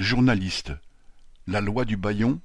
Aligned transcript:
Journaliste, 0.00 0.72
la 1.46 1.60
loi 1.60 1.84
du 1.84 1.98
bâillon 1.98 2.40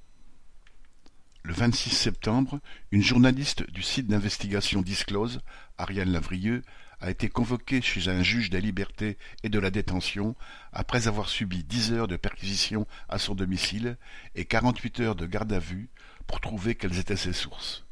Le 1.42 1.54
vingt-six 1.54 1.90
septembre, 1.90 2.60
une 2.92 3.02
journaliste 3.02 3.72
du 3.72 3.82
site 3.82 4.08
d'investigation 4.08 4.82
Disclose, 4.82 5.40
Ariane 5.78 6.12
Lavrieux, 6.12 6.64
a 7.00 7.10
été 7.10 7.30
convoquée 7.30 7.82
chez 7.82 8.10
un 8.10 8.24
juge 8.24 8.50
des 8.50 8.60
libertés 8.60 9.18
et 9.44 9.50
de 9.50 9.58
la 9.58 9.72
détention 9.72 10.36
après 10.74 11.08
avoir 11.08 11.30
subi 11.30 11.64
dix 11.64 11.94
heures 11.94 12.10
de 12.10 12.18
perquisition 12.18 12.86
à 13.08 13.20
son 13.20 13.36
domicile 13.36 13.98
et 14.36 14.44
quarante-huit 14.44 15.00
heures 15.00 15.16
de 15.16 15.26
garde 15.26 15.54
à 15.54 15.60
vue 15.60 15.88
pour 16.28 16.42
trouver 16.42 16.76
quelles 16.76 17.00
étaient 17.00 17.16
ses 17.16 17.32
sources. 17.32 17.85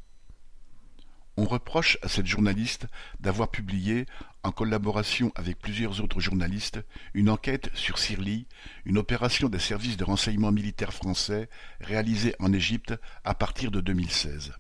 On 1.36 1.46
reproche 1.46 1.98
à 2.04 2.10
cette 2.10 2.28
journaliste 2.28 2.86
d'avoir 3.20 3.50
publié, 3.50 4.06
en 4.44 4.52
collaboration 4.52 5.32
avec 5.36 5.58
plusieurs 5.58 6.02
autres 6.02 6.20
journalistes, 6.20 6.80
une 7.16 7.30
enquête 7.30 7.72
sur 7.74 7.98
Sirli, 7.98 8.46
une 8.86 9.00
opération 9.00 9.50
des 9.50 9.60
services 9.60 9.98
de 9.98 10.04
renseignement 10.04 10.52
militaire 10.52 10.94
français 10.94 11.50
réalisée 11.80 12.36
en 12.40 12.54
Égypte 12.54 12.94
à 13.24 13.34
partir 13.34 13.72
de 13.72 13.82
2016. 13.82 14.54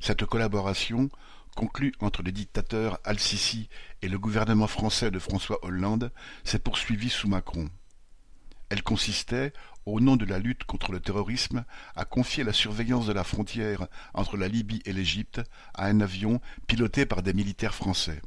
Cette 0.00 0.26
collaboration, 0.26 1.08
conclue 1.56 1.92
entre 2.00 2.22
les 2.22 2.32
dictateurs 2.32 2.98
Al-Sisi 3.04 3.68
et 4.02 4.08
le 4.08 4.18
gouvernement 4.18 4.66
français 4.66 5.10
de 5.10 5.18
François 5.18 5.64
Hollande, 5.64 6.12
s'est 6.44 6.58
poursuivie 6.58 7.10
sous 7.10 7.28
Macron. 7.28 7.70
Elle 8.68 8.82
consistait, 8.82 9.52
au 9.86 10.00
nom 10.00 10.16
de 10.16 10.24
la 10.24 10.38
lutte 10.38 10.64
contre 10.64 10.92
le 10.92 11.00
terrorisme, 11.00 11.64
à 11.96 12.04
confier 12.04 12.44
la 12.44 12.52
surveillance 12.52 13.06
de 13.06 13.12
la 13.12 13.24
frontière 13.24 13.86
entre 14.14 14.36
la 14.36 14.48
Libye 14.48 14.82
et 14.84 14.92
l'Égypte 14.92 15.40
à 15.74 15.86
un 15.86 16.00
avion 16.00 16.40
piloté 16.66 17.06
par 17.06 17.22
des 17.22 17.32
militaires 17.32 17.74
français. 17.74 18.20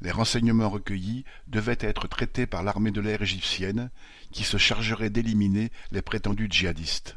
Les 0.00 0.10
renseignements 0.12 0.68
recueillis 0.68 1.24
devaient 1.48 1.78
être 1.80 2.06
traités 2.06 2.46
par 2.46 2.62
l'armée 2.62 2.92
de 2.92 3.00
l'air 3.00 3.20
égyptienne, 3.20 3.90
qui 4.30 4.44
se 4.44 4.56
chargerait 4.56 5.10
d'éliminer 5.10 5.70
les 5.90 6.02
prétendus 6.02 6.48
djihadistes. 6.48 7.16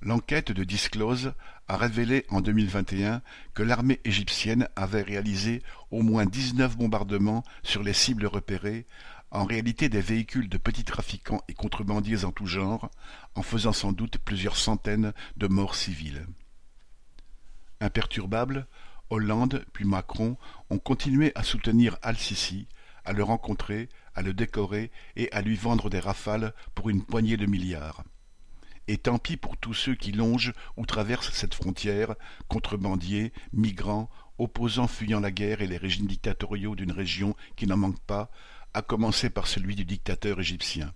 L'enquête 0.00 0.52
de 0.52 0.62
Disclose 0.64 1.32
a 1.66 1.76
révélé 1.76 2.24
en 2.28 2.40
2021 2.40 3.20
que 3.54 3.62
l'armée 3.62 4.00
égyptienne 4.04 4.68
avait 4.76 5.02
réalisé 5.02 5.62
au 5.90 6.02
moins 6.02 6.24
dix-neuf 6.24 6.76
bombardements 6.76 7.44
sur 7.62 7.82
les 7.82 7.92
cibles 7.92 8.26
repérées, 8.26 8.86
en 9.30 9.44
réalité 9.44 9.88
des 9.88 10.00
véhicules 10.00 10.48
de 10.48 10.58
petits 10.58 10.84
trafiquants 10.84 11.42
et 11.48 11.54
contrebandiers 11.54 12.24
en 12.24 12.32
tout 12.32 12.46
genre, 12.46 12.90
en 13.34 13.42
faisant 13.42 13.72
sans 13.72 13.92
doute 13.92 14.18
plusieurs 14.18 14.56
centaines 14.56 15.12
de 15.36 15.46
morts 15.46 15.74
civiles. 15.74 16.26
Imperturbables, 17.80 18.66
Hollande 19.10 19.64
puis 19.72 19.84
Macron 19.84 20.36
ont 20.70 20.78
continué 20.78 21.32
à 21.34 21.42
soutenir 21.42 21.96
Al-Sisi, 22.02 22.66
à 23.04 23.12
le 23.12 23.22
rencontrer, 23.22 23.88
à 24.14 24.22
le 24.22 24.34
décorer 24.34 24.90
et 25.16 25.30
à 25.32 25.42
lui 25.42 25.56
vendre 25.56 25.88
des 25.88 26.00
rafales 26.00 26.52
pour 26.74 26.90
une 26.90 27.04
poignée 27.04 27.36
de 27.36 27.46
milliards. 27.46 28.02
Et 28.86 28.98
tant 28.98 29.18
pis 29.18 29.36
pour 29.36 29.56
tous 29.56 29.74
ceux 29.74 29.94
qui 29.94 30.12
longent 30.12 30.52
ou 30.76 30.86
traversent 30.86 31.32
cette 31.32 31.54
frontière, 31.54 32.14
contrebandiers, 32.48 33.32
migrants, 33.52 34.10
opposants 34.38 34.88
fuyant 34.88 35.20
la 35.20 35.30
guerre 35.30 35.62
et 35.62 35.66
les 35.66 35.76
régimes 35.76 36.06
dictatoriaux 36.06 36.74
d'une 36.74 36.92
région 36.92 37.34
qui 37.56 37.66
n'en 37.66 37.76
manque 37.76 38.00
pas, 38.00 38.30
à 38.74 38.82
commencer 38.82 39.30
par 39.30 39.46
celui 39.46 39.74
du 39.74 39.84
dictateur 39.84 40.40
égyptien. 40.40 40.92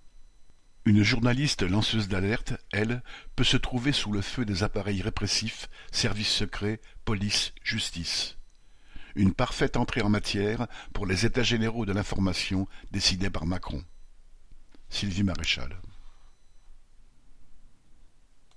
Une 0.84 1.02
journaliste 1.02 1.62
lanceuse 1.62 2.08
d'alerte, 2.08 2.54
elle, 2.72 3.02
peut 3.36 3.44
se 3.44 3.56
trouver 3.56 3.92
sous 3.92 4.10
le 4.12 4.20
feu 4.20 4.44
des 4.44 4.64
appareils 4.64 5.00
répressifs, 5.00 5.68
services 5.92 6.32
secrets, 6.32 6.80
police, 7.04 7.52
justice. 7.62 8.36
Une 9.14 9.32
parfaite 9.32 9.76
entrée 9.76 10.02
en 10.02 10.08
matière 10.08 10.66
pour 10.92 11.06
les 11.06 11.24
états 11.24 11.42
généraux 11.42 11.86
de 11.86 11.92
l'information 11.92 12.66
décidés 12.90 13.30
par 13.30 13.46
Macron. 13.46 13.84
Sylvie 14.88 15.22
Maréchal. 15.22 15.76